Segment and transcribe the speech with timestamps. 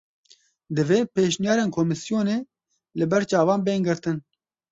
[0.75, 2.37] Divê pêşniyarên komîsyonê
[2.97, 4.17] li ber çavan bên girtin